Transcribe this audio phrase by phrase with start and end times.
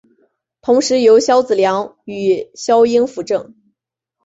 [0.63, 3.53] 同时由萧子良与萧鸾辅政。